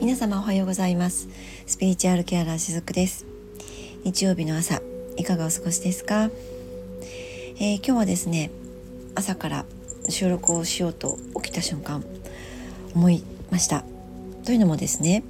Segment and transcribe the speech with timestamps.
[0.00, 1.28] 皆様おはようございます。
[1.66, 3.26] スピリチュアルケアラーしずくです。
[4.04, 4.80] 日曜日の朝
[5.18, 6.30] いかがお過ごしですか、
[7.60, 8.50] えー、今日はですね
[9.14, 9.66] 朝から
[10.08, 12.02] 収録をしようと起きた瞬間
[12.94, 13.84] 思いました。
[14.46, 15.22] というのもですね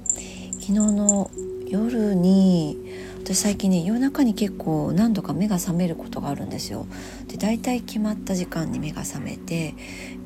[0.53, 1.29] 昨日の
[1.67, 2.88] 夜に
[3.29, 6.87] 私最近ね夜中に結構何度か目が覚めることがあるんですよ。
[7.27, 9.75] で大体決まった時間に目が覚めて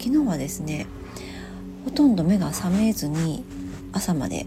[0.02, 0.88] 昨日はですね
[1.84, 3.44] ほとんど目が覚めずに
[3.92, 4.46] 朝まで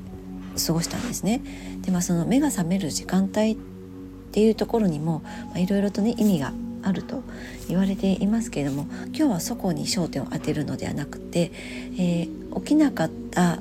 [0.67, 1.43] 過ごしたんですね。
[1.83, 3.57] でまあその目が覚める時間帯っ
[4.33, 5.23] ていうところにも
[5.55, 7.25] いろいろとね意味があると
[7.69, 11.53] 言われていますけれども今日はそこに焦点を当てるのではなくて、
[11.99, 13.59] えー、起きなかった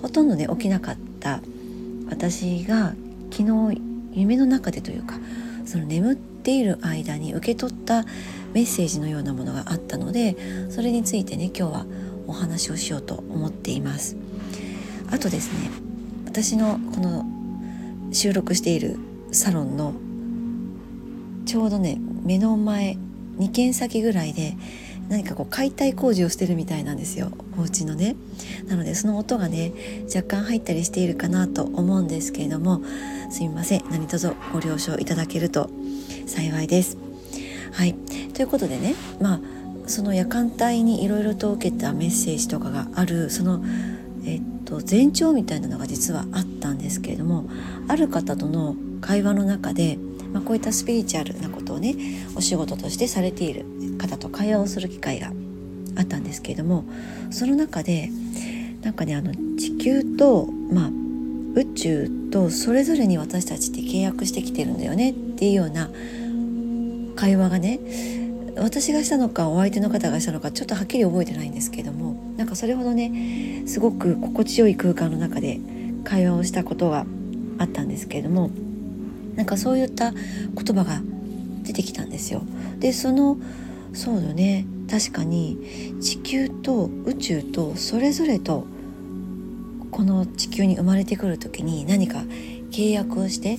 [0.00, 1.40] ほとんどね起きなかった
[2.10, 2.94] 私が
[3.30, 3.44] 昨
[3.76, 5.18] 日夢の中でというか
[5.64, 8.04] その眠っている間に受け取った
[8.52, 10.36] メッセージのようなものがあったので
[10.70, 11.86] それについてね今日は
[12.26, 14.16] お話をしようと思っています。
[15.10, 15.70] あとですね
[16.26, 17.26] 私のこの
[18.12, 18.96] 収録している
[19.30, 19.94] サロンの
[21.44, 22.96] ちょうどね目の前
[23.38, 24.56] 2軒先ぐらいで
[25.08, 27.30] 何かこう解体工事をしてるみたいなんですよ。
[27.58, 28.16] お家のね。
[28.66, 29.72] なのでその音がね
[30.14, 32.82] 若干入ったりしているかなと思うんですけれども。
[33.30, 33.84] すみません。
[33.90, 35.70] 何卒ご了承いただけると
[36.26, 36.96] 幸いです。
[37.72, 37.94] はい。
[38.34, 38.94] ということでね。
[39.20, 39.40] まあ
[39.86, 43.30] その夜間帯にいろいろと受けたメッセージとかがある。
[43.30, 43.62] その
[44.24, 47.48] えっと前兆みたいなのが実はあったんですけれども。
[47.88, 49.98] ある方との会話の中で
[50.32, 51.94] まあ、こういったスピリチュアルなことをね
[52.34, 53.66] お仕事としてされている。
[54.02, 55.32] 方と会話をする機会が
[55.96, 56.84] あったんですけれども
[57.30, 58.10] その中で
[58.82, 60.90] なんかねあの地球と、まあ、
[61.54, 65.90] 宇宙とそれぞれに私たちって契約してきてるんだよねっていうような
[67.16, 67.78] 会話がね
[68.56, 75.60] 私がしたのかお相手の方がしたのかちょっとはっきり覚えてないんですけどもなんかそれほどねすごく心地よい空間の中で
[76.04, 77.06] 会話をしたことが
[77.58, 78.50] あったんですけれども
[79.36, 80.20] なんかそういった言
[80.76, 81.00] 葉が
[81.62, 82.42] 出てきたんですよ。
[82.78, 83.38] でその
[83.92, 84.66] そうだね。
[84.90, 88.66] 確かに地球と宇宙とそれぞれと
[89.90, 92.24] この地球に生まれてくる時に何か
[92.70, 93.58] 契約をして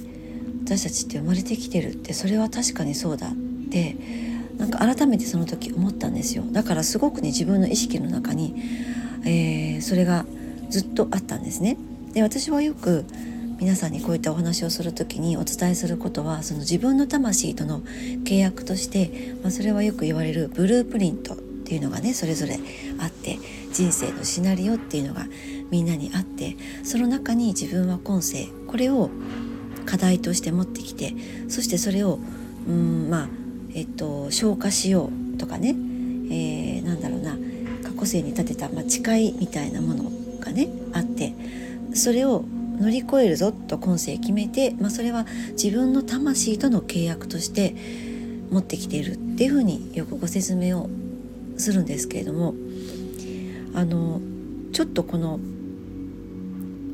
[0.66, 3.32] 私たちって生まれてきてるってそれは確かにそうだっ
[3.70, 3.96] て
[4.58, 6.44] なんか改めてその時思ったんですよ。
[6.52, 8.56] だからすごくね自分の意識の中に、
[9.26, 10.26] えー、それが
[10.70, 11.78] ずっとあったんですね。
[12.14, 13.06] で私はよく
[13.60, 17.82] 皆さんにこういったお話をする時にお伝えすることはその自分の魂との
[18.26, 22.60] 契約として、まあ、それはよく言われるブループリントっていうのがねそれぞれ
[23.00, 23.40] あって
[23.72, 25.26] 人生のシナリオっていうのが
[25.72, 29.10] みんなにあってその中に自分は今世これを
[29.86, 31.14] 課題として持ってきて
[31.48, 32.20] そしてそれを
[32.68, 33.30] うんまあ
[33.74, 37.38] えっと消化しようとかね、えー、なんだろうな
[37.84, 41.34] 過去世に立てた、まあ、誓いみたいなものがねあって
[41.94, 42.46] それを
[42.80, 47.76] 乗り越えるぞと今世決めて、まあ、それは自分の魂との契約として
[48.50, 50.90] 持ってきているっていうふうによくご説明を
[51.58, 52.54] するんですけれども
[53.74, 54.22] あの
[54.72, 55.40] ちょっとこの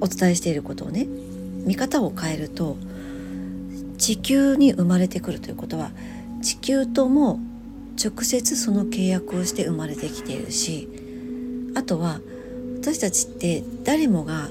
[0.01, 1.06] お伝えしていることをね
[1.66, 2.78] 見方を変えると
[3.97, 5.91] 地球に生まれてくるということは
[6.41, 7.40] 地球とも
[8.01, 10.88] 直接その契約をして生まれてきているし
[11.75, 12.22] あとは
[12.79, 14.50] 私たちって誰もが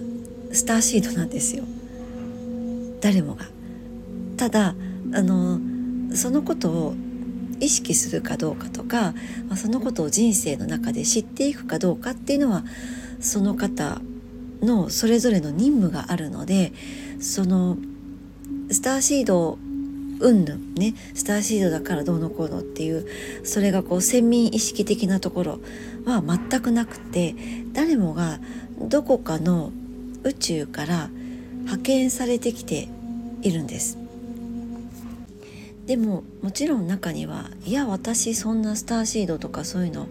[0.52, 1.64] スターシードなんですよ
[3.00, 3.46] 誰もが。
[4.36, 4.74] ただ
[5.12, 5.60] あの
[6.14, 6.94] そのことを
[7.60, 9.14] 意識するかどうかとか、
[9.56, 12.64] そのことを人生の中で知っていくかどうかっていうのは
[13.20, 14.00] その方
[14.62, 16.72] のそれぞれの任務があるので
[17.20, 17.76] その
[18.70, 19.58] スターシード
[20.20, 23.06] うんぬんねスターシードだからどうのこうのっていう
[23.44, 25.60] それがこう先民意識的なところ
[26.04, 27.34] は全くなくて
[27.72, 28.40] 誰もが
[28.80, 29.72] どこかの
[30.24, 31.10] 宇宙から
[31.64, 32.88] 派遣されてきて
[33.42, 33.98] いるんです。
[35.86, 40.08] でももちろん中にはいや私そんなスターシードとかそういうの、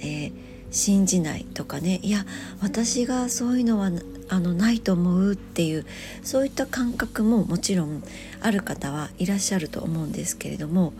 [0.00, 0.32] えー、
[0.70, 2.00] 信じないとかね。
[2.02, 2.26] いや
[2.60, 3.90] 私がそういうのは
[4.28, 5.86] あのないと思うっていう
[6.22, 8.02] そういった感覚ももちろん
[8.40, 10.92] ある方はいらっしゃると思うんですけれども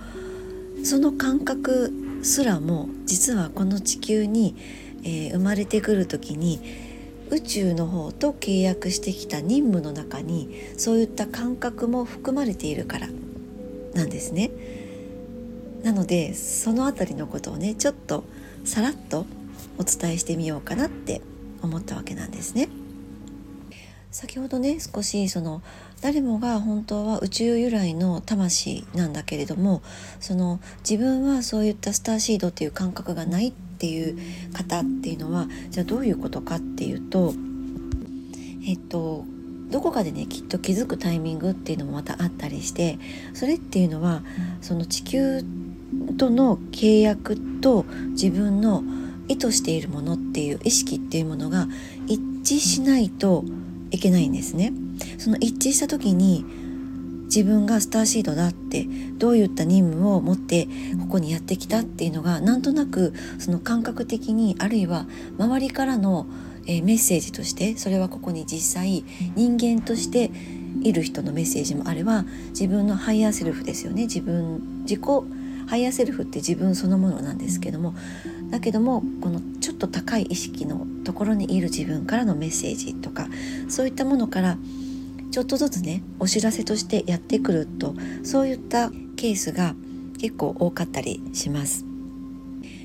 [0.85, 1.93] その感覚
[2.23, 4.55] すらも実はこの地球に、
[5.03, 6.61] えー、生まれてくる時に
[7.31, 13.09] 宇宙の方と契約してきた任務の中にそういった感覚も含まれているから
[13.95, 14.51] なんですね。
[15.83, 18.25] なのでその辺りのことをねちょっと
[18.65, 19.27] さらっと
[19.79, 21.21] お伝えしてみようかなって
[21.63, 22.69] 思ったわけなんですね。
[24.11, 25.63] 先ほどね少しその
[26.01, 29.83] 誰もが本当は宇宙由来の魂なんだけれども
[30.21, 30.59] その
[30.89, 34.19] 自分はそういったスターシードっていう感覚がないっっていう
[34.55, 37.35] 方っていうのはじゃあどういうことかっていうと
[38.67, 39.25] えっと
[39.71, 42.99] どこかでねきっと気づくタイミングっていうのもまたあったりして
[43.35, 44.23] それっていうのは
[44.63, 45.43] その地球
[46.17, 48.83] との契約と自分の
[49.29, 51.67] 意図しているものっていう意識っていうものが
[52.07, 52.21] 一
[52.55, 53.45] 致しないと
[53.91, 54.73] いけないんですね。
[55.19, 56.45] その一致した時に
[57.27, 58.87] 自分がスターシードだって
[59.19, 60.69] どういった任務を持って
[61.01, 65.07] ここにやってきたっていうのがなんとなくその感覚的にあるいは
[65.39, 66.27] 周りからの
[66.67, 70.31] えメッセージとしてそれはここに実際人間として
[70.83, 74.03] いる人のメッセージもあれば自分のハイヤーセルフですよね。
[74.03, 75.01] 自分自己
[75.67, 77.95] ハイヤーセルフって自分そのものなんですけども
[78.51, 83.27] だけどもこのちょっと高い意識のところにいる自分からのメッセージとか
[83.69, 84.59] そういったものから
[85.31, 89.75] ちょっとずつねお知らせとしてやってくるとそういったケースが
[90.19, 91.85] 結構多かったりします。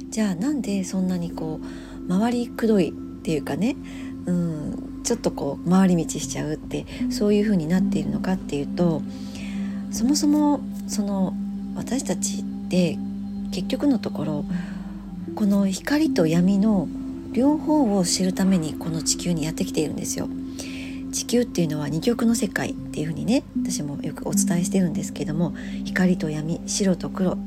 [0.10, 1.62] じゃあなんでそんなにこ
[2.06, 2.92] う回りくどいっ
[3.24, 3.78] ていうかね、
[4.26, 9.02] うん、ちょっとこう回り道しちゃうってそういう風になっているのかっていうと
[9.92, 11.34] そもそもその
[11.76, 12.98] 私たちって
[13.52, 14.46] 結局のところ
[15.36, 16.90] この光と闇の
[17.32, 20.28] 両方を知るためにこの地球にやってきているんですよ。
[21.12, 25.54] 地球っていうのは二極の世界っていう風にね私もよくお伝えしてるんですけども
[25.86, 27.38] 光と闇白と黒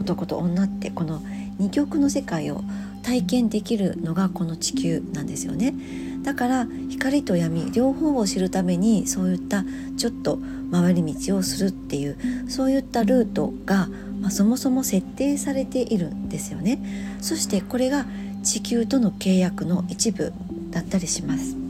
[0.00, 1.22] 男と女ってこの
[1.58, 2.62] 二極の世界を
[3.02, 5.74] 体験できるのがこの地球なんですよね。
[6.22, 9.64] だから光と闇両方を知るためにそういった
[9.98, 10.38] ちょっと
[10.72, 12.16] 回り道をするっていう
[12.48, 13.88] そういったルートが、
[14.20, 16.80] まあ、そもそも設定されているんですよね。
[17.20, 18.06] そしてこれが
[18.42, 20.32] 地球との契約の一部
[20.70, 21.63] だったりします。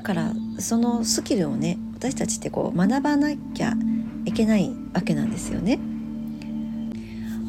[0.00, 3.74] だからそのスキルをね私たちってこう学ばなきゃ
[4.24, 5.78] いけないわけなんですよね。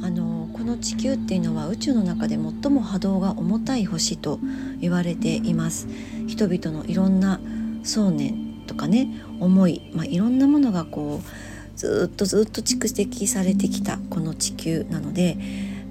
[0.03, 4.37] あのこの地球っていうのは宇宙の中で最も波動が重たい星と
[4.81, 5.87] 言われています。
[6.27, 7.39] 人々のいろんな
[7.83, 9.07] 想念とかね
[9.39, 15.37] 思い、まあ、いろんなものがこうずっとずっと蓄積されてきたこの地球なので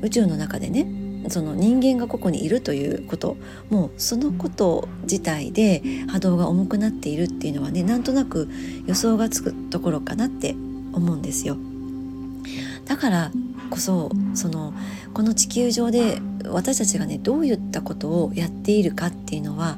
[0.02, 0.86] 宇宙の中でね
[1.28, 3.36] その人間がここにいるということ
[3.68, 8.48] もうそのこと自体で波動が重くなっているっていうのはねなんとなく
[8.86, 10.54] 予想がつくところかなって
[10.92, 11.56] 思うんですよ。
[12.86, 13.30] だから
[13.70, 14.74] こそその
[15.14, 19.76] この地球上で私たちがねどういったことをやっているかっていうのは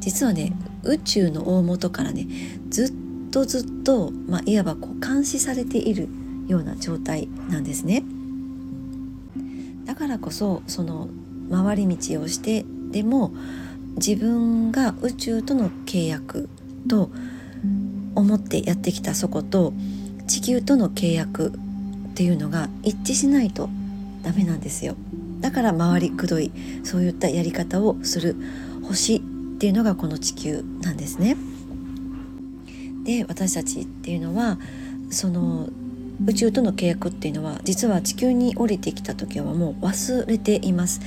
[0.00, 0.52] 実はね
[0.82, 2.26] 宇宙の大元からね
[2.68, 6.08] ずっとずっと、まあ、いわばこう監視されている
[6.48, 8.02] ような状態なんですね。
[9.90, 11.08] だからこそその
[11.50, 13.34] 回り道をしてでも
[13.96, 16.48] 自分が宇宙との契約
[16.88, 17.10] と
[18.14, 19.72] 思ってやってきたそこと
[20.28, 21.48] 地球との契約
[22.10, 23.68] っていうのが一致しないと
[24.22, 24.94] ダメなんですよ。
[25.40, 26.52] だから回りくどい
[26.84, 28.36] そういったやり方をする
[28.84, 29.20] 星っ
[29.58, 31.36] ていうのがこの地球なんですね。
[33.02, 34.60] で私たちっていうのは
[35.10, 35.68] その
[36.26, 41.00] 宇宙との契約っていうのは実は地球に降りてきた時はもう忘れています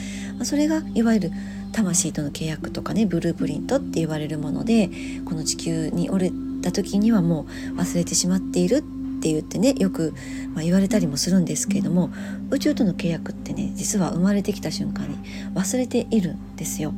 [0.44, 1.31] それがいわゆる
[1.71, 4.89] 魂との契約とかねブループリントって言われるもので
[5.25, 6.31] この地球に降り
[6.62, 8.81] た時にはもう忘れてしまっているっ
[9.21, 10.13] て言ってねよく、
[10.57, 12.09] 言われたりもするんですけれども
[12.50, 15.18] 宇宙との契約ってね実は生まれてきた瞬間に
[15.56, 16.94] 忘れているんですよ。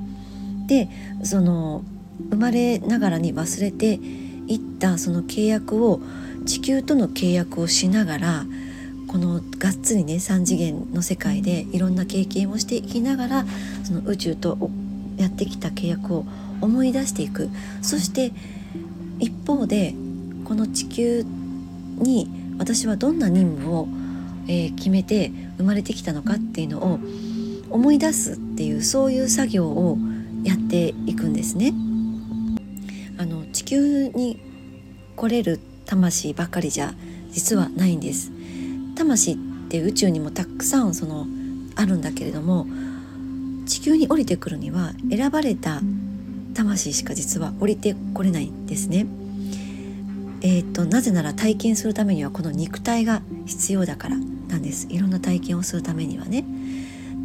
[0.67, 0.89] で
[1.23, 1.83] その
[2.31, 3.99] 生まれながらに忘れて
[4.47, 6.01] いったその契約を
[6.45, 8.45] 地球との契約をしながら
[9.07, 13.45] このがっつりね3次元の世界でいろんな経験をしていきながら
[13.83, 14.57] その宇宙と
[15.17, 16.25] やってきた契約を
[16.61, 17.49] 思い出していく
[17.81, 18.31] そして
[19.19, 19.93] 一方で
[20.43, 21.25] この地球
[21.97, 23.87] に私はどんな任務を、
[24.47, 26.99] えー、決めて生まれてきたのかっていうのを
[27.69, 29.97] 思い出すっていうそういう作業を
[30.43, 31.73] やっていくんですね。
[33.17, 34.39] あの地球に
[35.15, 36.93] 来れる魂ばかりじゃ
[37.31, 38.31] 実はないんです。
[38.95, 39.37] 魂っ
[39.69, 41.27] て宇宙にもたくさんその
[41.75, 42.65] あるんだけれども
[43.65, 45.81] 地球に降りてくるには選ばれた
[46.53, 49.05] 魂しか実は降りてこれないんですね。
[50.41, 56.45] えーと、なぜなら体験するためにはこの肉体が必要だからなんですいろんな体験をするためにはね。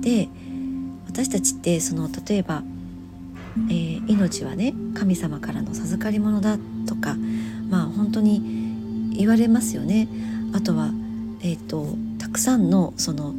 [0.00, 0.29] で
[1.07, 2.62] 私たちってその例えば、
[3.69, 7.17] えー、命はね神様からの授かり物だとか
[7.71, 10.09] まあ本当に言われますよね。
[10.53, 10.91] あとは、
[11.43, 11.87] えーと、
[12.19, 13.35] たくさんのその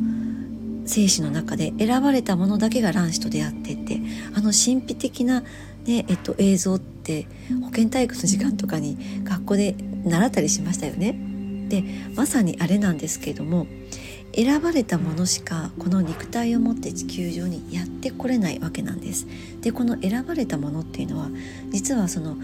[0.85, 4.01] 生死の中で選ばれたものだけが卵子と出会ってって
[4.33, 5.43] あの神秘的な
[5.85, 7.27] で、えっと、映像って
[7.63, 11.15] 保健体育の時間とかに学校で習ったりしましたよね。
[11.69, 11.83] で
[12.15, 13.65] まさにあれなんですけれども
[14.35, 19.27] 選ばれたものしかこの肉体を持って地球上にやってこれないわけなんです。
[19.61, 21.29] でこの選ばれたものっていうのは
[21.69, 22.37] 実はその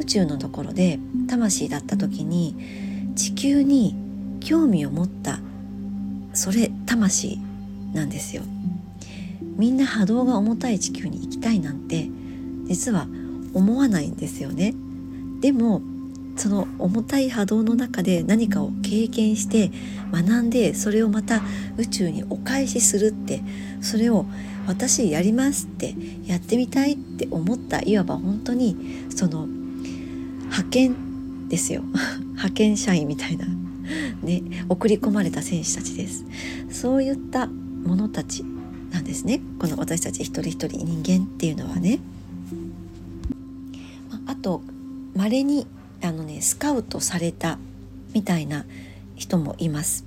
[0.00, 3.94] 宇宙のところで魂だった時に地球に
[4.40, 5.40] 興味を持った
[6.32, 7.38] それ魂
[7.92, 8.42] なんですよ。
[9.56, 12.08] みんな波動が重たい地球に行きたいなんて
[12.64, 13.06] 実は
[13.52, 14.74] 思わないんですよね。
[15.40, 15.82] でも
[16.36, 19.70] その重たい波動の中で何かを経験して
[20.12, 21.42] 学んでそれをまた
[21.76, 23.42] 宇宙にお返しするって
[23.82, 24.24] それを
[24.66, 28.76] 私やりますってやってみたいって思ったいわば本当に
[29.14, 29.46] その
[30.50, 31.82] 派遣ですよ。
[32.34, 33.46] 派遣社員みたいな。
[34.22, 36.24] ね送り込まれた選手たちです。
[36.70, 38.44] そういった者たち
[38.90, 39.40] なんですね。
[39.58, 41.98] この私たち一人一人人間っていうのはね。
[44.26, 44.62] あと
[45.14, 45.66] 稀に
[46.02, 47.58] あのねスカウトされた
[48.12, 48.64] みたいな
[49.16, 50.04] 人もいます。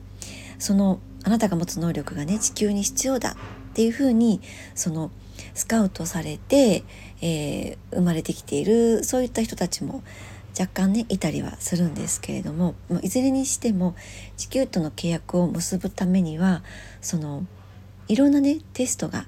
[0.60, 3.36] そのあなたが持つ能力がね地球に必要だっ
[3.74, 4.42] ていうふうに
[4.76, 5.12] その
[5.54, 6.84] スカウトされて、
[7.22, 10.04] えー、生まれてきているそういった人たちも
[10.58, 13.96] 若干ねいたりはするんですけれどもいずれにしても
[14.38, 16.64] 地球との契約を結ぶためには
[17.02, 17.46] その
[18.08, 19.26] いろんなねテストが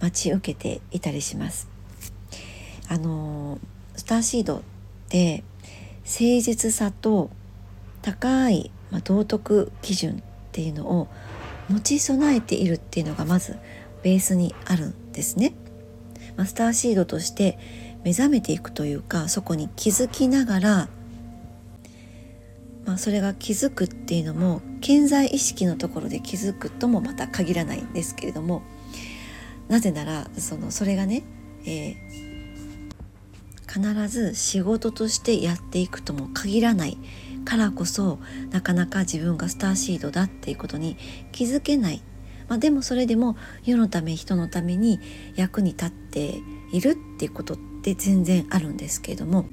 [0.00, 1.68] 待ち受けていたりします。
[2.88, 3.58] あの
[3.96, 4.62] スターシード
[5.10, 5.44] で
[5.98, 7.30] 誠実さと
[8.02, 10.22] 高い、まあ、道徳基準っ
[10.52, 11.08] ていうのを
[11.68, 13.56] 持ち備えているっていうのがまず
[14.02, 15.54] ベースにあるんですね。
[16.36, 17.58] まあ、スターシードとして
[18.04, 20.88] 目覚めていくというかそこに気づきながら、
[22.86, 28.62] まあ、それが気づくっていうのも健在意識のところで気づくともまた限らないんですけれども
[29.68, 31.22] なぜならそのそれがね、
[31.64, 32.30] えー
[33.70, 36.98] 必ず仕事としてやっていくとも限らない
[37.44, 38.18] からこそ
[38.50, 40.96] なかなか自分がスターシードだっていうことに
[41.30, 42.02] 気づけない、
[42.48, 44.98] まあ、でもそれでも世のため人のために
[45.36, 46.40] 役に立って
[46.72, 49.46] いるっていうことって全然あるんですけれども。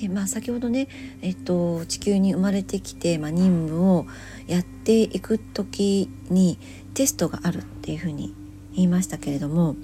[0.00, 0.88] で、まあ、先ほどね、
[1.22, 4.06] えっと、地球に生まれてきて、まあ、任務を
[4.46, 6.58] やっていく時に
[6.94, 8.34] テストがあるっていうふうに
[8.74, 9.76] 言いましたけれども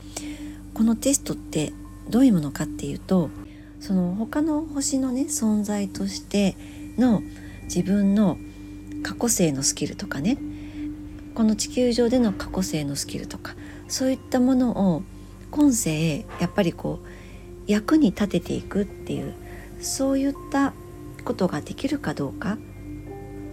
[0.75, 1.73] このテストって
[2.09, 3.31] どういうものかっていうと
[3.81, 6.57] その他の星のね存在として
[6.99, 7.23] の
[7.65, 8.37] 自分の
[9.03, 10.39] 過去性のスキルとかね
[11.35, 13.55] この地球上での過去性のスキルとか
[13.89, 15.03] そういったものを
[15.51, 17.20] 今世やっぱりこう
[17.67, 19.35] 役に立てていくっていう
[19.81, 20.73] そういった
[21.25, 22.59] ことができるかどうか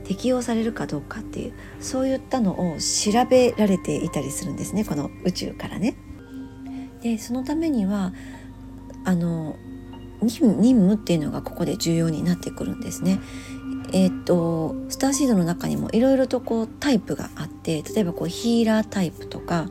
[0.04, 5.96] 適用されるかどうかっていうそういったのを調べられていたりするんですねこの宇宙からね。
[7.02, 8.14] でそのためには
[9.04, 9.56] あの
[10.22, 13.20] 任務っていうのがここで重要になってくるんですね。
[13.94, 19.70] えーと、スターシードの中にもいろいろとこうタイプがあって例えばこうヒーラータイプとか、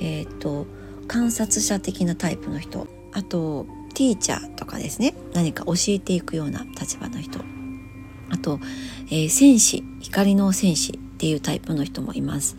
[0.00, 0.66] えーと、
[1.08, 3.66] 観察者的なタイプの人あと
[3.96, 7.40] ティーチャーとかですね何か教えていくような立場の人
[8.30, 8.60] あと、
[9.06, 12.56] えー、戦士光の戦士っていうタイプの人もいます。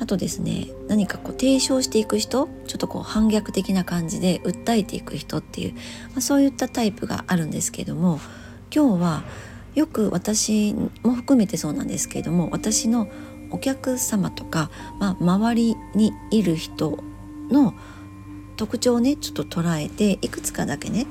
[0.00, 8.20] あとですね何かこう提唱していく人ちょっとこう反逆的な感じで訴えていく人っていう、まあ、そういったタイプがあるんですけども
[8.72, 9.24] 今日は
[9.74, 13.08] よく私も含めてそうなんですけれども私の
[13.50, 14.70] お客様とか、
[15.00, 17.02] まあ、周りにいる人
[17.50, 17.74] の
[18.58, 21.06] 特徴をねちょっと捉えていくつかだけね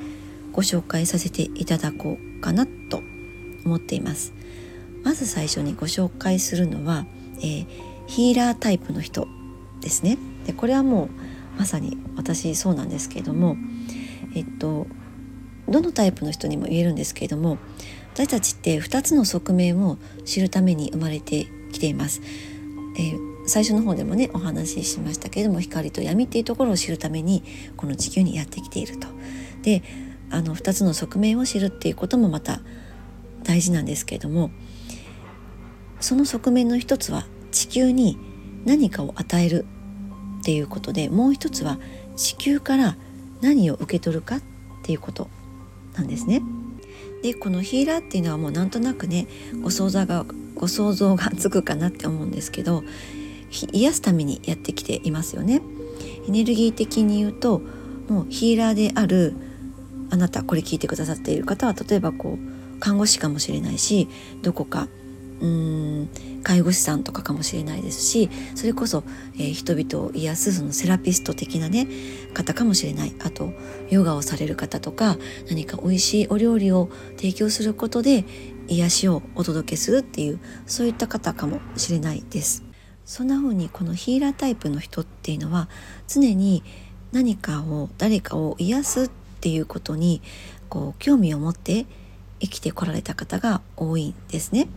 [0.51, 3.01] ご紹介させていただこうかなと
[3.65, 4.33] 思っています。
[5.03, 7.05] まず最初にご紹介するのは、
[7.37, 7.67] えー、
[8.07, 9.27] ヒーラータイプの人
[9.79, 10.17] ですね。
[10.45, 11.09] でこれはもう
[11.57, 13.55] まさに私そうなんですけれども
[14.35, 14.87] えっと
[15.69, 17.57] どのタイプの人にも言えるんですけれども
[18.13, 22.21] 私たちって2つの側面を知るために生まれてきています。
[22.97, 27.43] えー最初の方でもねお話ししましたけれども光と闇っていうところを知るために
[27.77, 29.07] この地球にやってきていると。
[29.63, 29.83] で
[30.29, 32.61] あの2つの側面を知るっていうこともまた
[33.43, 34.51] 大事なんですけれども
[36.01, 38.17] その側面の一つは地球に
[38.65, 39.65] 何かを与える
[40.41, 41.79] っていうことでもう一つは
[42.17, 42.97] 地球から
[43.41, 44.41] 何を受け取るかっ
[44.83, 45.29] ていうこと
[45.95, 46.41] なんですね。
[47.23, 49.27] でこのヒーラーっていうのはもうなんとなくね
[49.61, 50.25] ご想像が
[50.55, 52.83] ご想像がつくかなって思うんですけど
[53.51, 55.61] 癒すためにやってきていますよね。
[56.27, 57.61] エネルギー的に言うと
[58.09, 59.33] もうヒーラーである
[60.09, 64.07] あなたこれ聞いてくださっている方は例えばこう看護師かもしれないし
[64.41, 64.87] どこか
[65.39, 66.09] うん
[66.43, 69.03] 介護士さんとかかもしれないですしそれこそ、
[69.35, 71.87] えー、人々を癒すそのセラピスト的なね
[72.33, 73.53] 方かもしれないあと
[73.89, 78.25] ヨガをされる方とか何か美味しいお料理を提供することで
[78.67, 82.66] 癒しをお届けするっていうそういった方かもしれないです。
[83.07, 85.69] そんな風にこのヒーラータイプの人っていうのは
[86.09, 86.61] 常に
[87.13, 89.09] 何かを誰かを癒すっ
[89.39, 90.21] ていうことに
[90.67, 91.85] こう興味を持って
[92.41, 94.67] 生きてこられた方が多いんですね。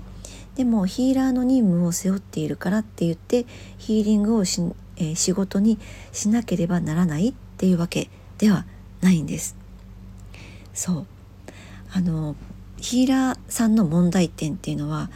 [0.54, 3.46] でもヒーラーの任務を背負っているからって言って
[3.78, 4.62] ヒーリングをし、
[4.96, 5.78] えー、仕事に
[6.12, 8.64] しなければならないっていうわけでは
[9.00, 9.56] ないんです。
[10.72, 11.06] そう
[11.92, 12.36] あの
[12.76, 15.10] ヒーラーさんの問題点っていうのは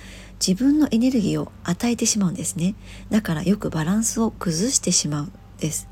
[0.46, 2.74] 自分のエネルギーを与えてしまうんですね。
[3.08, 5.88] だからよくバランスを崩してしまうんです。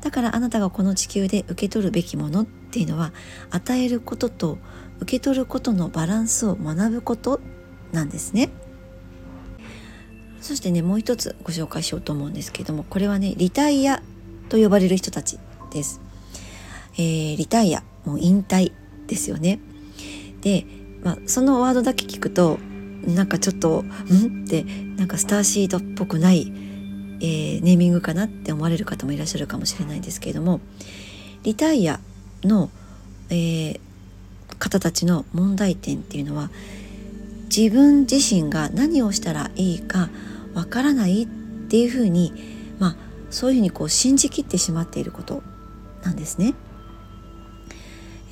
[0.00, 3.12] だからあなたがこの地球で受け取るべきものっていうのは
[3.50, 4.58] 与えることと
[4.98, 7.40] 受け取ることのバランスを学ぶこと
[7.92, 8.50] なんですね。
[10.40, 14.02] そしてねもう一つご紹介しようと思うんですけどもこれはねリタイア
[14.50, 15.38] と呼ばれる人たち
[15.72, 16.02] です、
[16.96, 18.72] えー、リタイアもう引退
[19.06, 19.60] ですよね。
[20.40, 20.66] で、
[21.02, 22.58] まあ、そのワードだけ聞くと
[23.06, 24.64] なんかちょっと「ん?」って
[24.96, 26.52] なんかスターシードっぽくない、
[27.20, 30.60] えー、ネーミングかなって思われる方もいらっしゃるかもしれないですけれども
[31.42, 32.00] リタイア
[32.42, 32.70] の、
[33.30, 33.80] えー、
[34.58, 36.50] 方たちの問題点っていうのは
[37.54, 40.08] 自分自身が何をしたらいいか
[40.54, 41.26] わからないっ
[41.68, 42.32] ていうふうに
[42.78, 42.96] まあ
[43.30, 45.42] そういうふうにこう信じきってしまっていること
[46.02, 46.54] なんですね。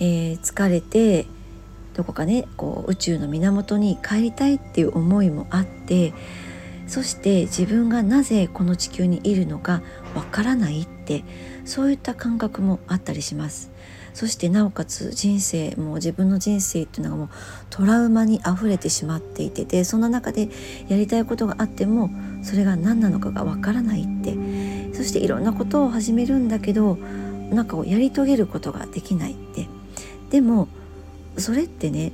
[0.00, 1.26] えー、疲れて
[1.94, 6.12] どこかねこう宇宙の源に帰りたいっていう思いもあって
[6.86, 9.82] そして自分がなぜこの地球にいるのか
[10.14, 11.24] わからないって
[11.64, 13.70] そういった感覚もあったりします。
[14.14, 17.28] そしてなおかつ人生もう自分の人生っていうのがもう
[17.70, 20.50] トラウマにあふれてしまっていてでそんな中で
[20.88, 22.10] やりたいことがあっても
[22.42, 24.36] それが何なのかがわからないって
[24.92, 26.96] そしていろんなことを始めるんだけど
[27.50, 29.66] なんかをやり遂げることができないって。
[30.28, 30.68] でも
[31.38, 32.12] それってね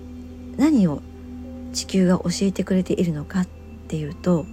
[0.57, 1.03] 何を
[1.73, 3.47] 地球が教えてくれているのかっ
[3.89, 4.47] ていうと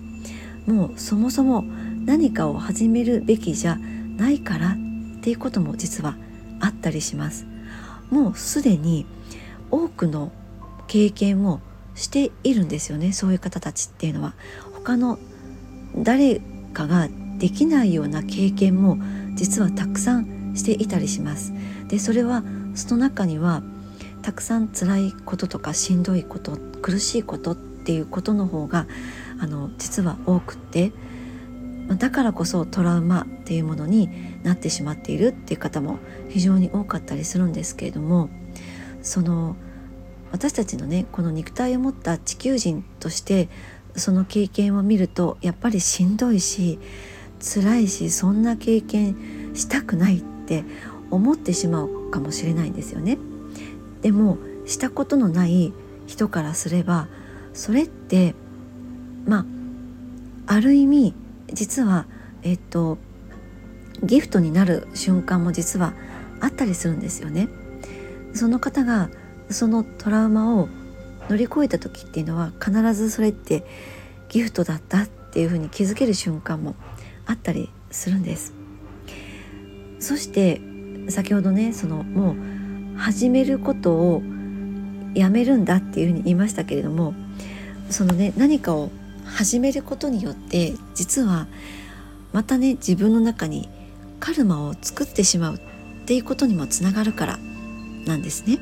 [0.66, 1.64] もうそもそも
[2.06, 4.74] 何かを始めるべきじゃないからっ
[5.22, 6.16] ていうことも実は
[6.60, 7.46] あったりします。
[8.10, 9.06] もうすでに
[9.72, 10.32] 多くの
[10.88, 11.60] 経験を
[11.96, 14.34] しているんですよねそういう方たちっていうのは。
[14.74, 15.18] 他の
[15.98, 16.42] 誰
[16.74, 19.00] かができないような経験も
[19.34, 21.54] 実はたくさんしていたりします。
[21.88, 22.44] でそれは
[22.76, 23.64] その中には
[24.26, 28.88] たくさん辛いこととかしんどいこと苦しいことっていうことの方が
[29.40, 30.94] あの実は多くって
[32.00, 34.10] だからこそトラウマっていうものに
[34.42, 38.32] なってしまっているっていう方も非常に多かったりするんですけれども
[39.04, 39.58] その
[40.32, 43.48] 私たちのねこの肉体を持った地球人として
[43.96, 46.80] その経験を見るとやっぱりしんどいし
[47.40, 50.64] 辛いしそんな経験したくないって
[51.12, 53.20] 思ってしまうかもしれないんですよね。
[54.06, 54.38] でも
[54.68, 55.74] したことのない
[56.06, 57.08] 人からすれば
[57.56, 58.36] それって
[59.26, 59.48] ま
[60.46, 61.16] あある意味
[61.52, 62.06] 実は
[62.44, 63.00] えっと
[64.04, 65.96] ギフトになる瞬間も実は
[66.40, 67.50] あったりするんですよね。
[68.36, 69.10] その方が
[69.50, 70.70] そのトラウマを
[71.28, 73.66] 乗り越えた時っていうのは必ずそれって
[74.30, 76.76] ギフトだったっていうふうに気づける瞬間も
[77.26, 78.54] あったりするんです。
[79.98, 80.62] そして
[81.10, 82.55] 先ほどねそのもう
[82.98, 84.22] 始めることを
[85.14, 87.14] やめるんだっていうふうに言いましたけれども
[87.90, 88.90] そのね何かを
[89.26, 91.48] 始めることによって実は
[92.34, 93.70] またね自分の中に
[94.20, 95.60] カルマを作ってしまうっ
[96.06, 97.40] ていうことにもつながるから
[98.06, 98.60] なんですね。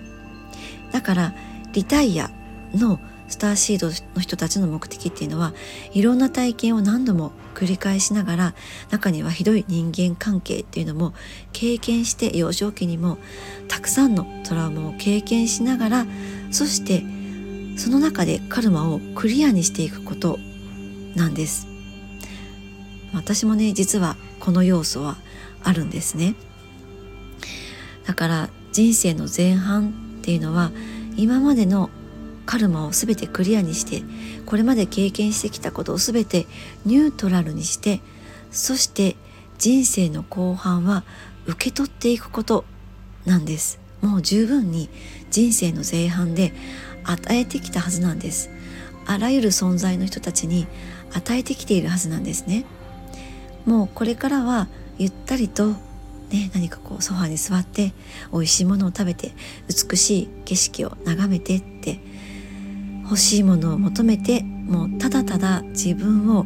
[0.92, 1.34] だから
[1.74, 2.32] リタイア
[2.74, 5.54] のスターシードの人たちの目的っていうのは
[5.94, 8.56] いろんな体験を何度も繰り返しながら
[8.90, 11.14] 中にはひどい人間関係っていうのも
[11.52, 13.18] 経験して幼少期にも
[13.68, 16.06] たくさんのトラウマを経験しながら
[16.52, 17.04] そして
[17.78, 20.38] その中でカルマをクリアにしていくこと
[21.16, 21.68] なんです。
[23.14, 25.18] 私もね実はこの要素は
[25.64, 26.36] あるんですね。
[28.06, 30.72] だから人生の前半っていうのは
[31.16, 31.90] 今までの
[32.46, 34.04] カルマを全てクリアにして
[34.46, 36.46] これまで経験してきたことを全て
[36.86, 38.02] ニュートラルにして
[38.52, 39.16] そして
[39.58, 41.04] 人生の後半は
[41.46, 42.66] 受け取っていくこと
[43.26, 43.80] なんです。
[44.02, 44.90] もう十分に
[45.32, 46.54] 人生の前半で
[47.06, 48.50] 与えてきたはずなんです。
[49.06, 50.68] あらゆる存在の人たちに
[51.14, 52.66] 与えてきているはずなんですね。
[53.66, 55.76] もうこれからはゆったりと
[56.34, 57.94] ね、何かこうソファに座って
[58.32, 59.34] 美味しいものを食べて
[59.68, 62.00] 美しい景色を眺めてって
[63.04, 66.46] 欲しいものを求めてもうただただ自分を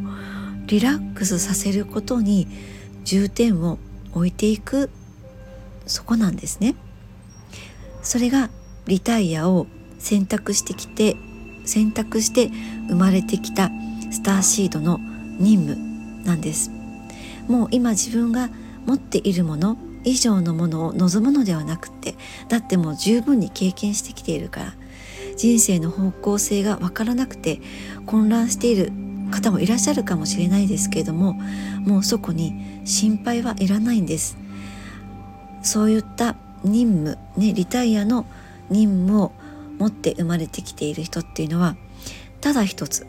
[0.65, 2.47] リラックスさせることに
[3.03, 3.79] 重点を
[4.13, 4.89] 置いていく
[5.85, 6.75] そこなんですね。
[8.07, 8.49] それが
[8.85, 9.67] リタイアを
[9.99, 11.17] 選択してきて
[11.65, 12.49] 選択して
[12.87, 13.69] 生まれてきた
[14.11, 14.99] スターシードの
[15.39, 16.71] 任務なんです
[17.47, 18.49] もう今自分が
[18.85, 22.15] 持っているもの以上のものを望むのではなくて
[22.47, 24.73] だってもう十分に経験してきているから
[25.38, 27.62] 人生の方向性がわからなくて
[28.06, 28.91] 混乱している
[29.32, 31.34] 方もいらっしゃるかもしれないですけれども
[31.86, 34.38] もうそこに心配はいらないんです
[35.62, 38.26] そういった任務ねリタイアの
[38.69, 39.32] 任務を
[39.78, 41.76] 持って生まれてきている人っていうのは
[42.41, 43.06] ただ一つ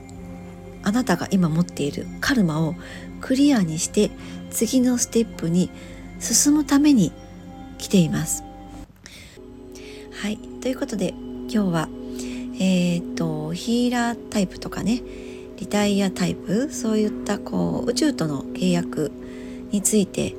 [0.83, 2.75] あなたが今持っているカルマを
[3.21, 4.11] クリアにして
[4.51, 5.71] 次のステップに
[6.21, 7.13] 進むために
[7.79, 8.43] 来ています。
[10.21, 11.15] はいということで
[11.49, 11.89] 今日は
[12.59, 15.03] えー、とヒーラータイプとかね
[15.59, 19.11] リタイアタイプそういったこう宇宙との契約
[19.71, 20.35] について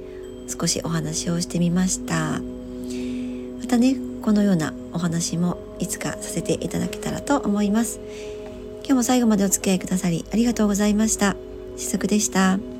[0.48, 2.40] 少しお話をしてみました。
[3.60, 8.00] またねこのようなお話もいつかさせていただけたらと思います。
[8.80, 11.36] 今日も最後までお付き合いくださりありがとうございました。
[11.78, 12.79] しずくでした。